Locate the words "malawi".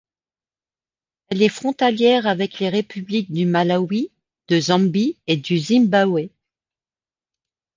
3.45-4.09